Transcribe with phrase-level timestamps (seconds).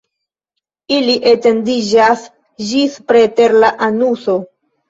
[0.99, 2.25] Ili etendiĝas
[2.71, 4.41] ĝis preter la anuso.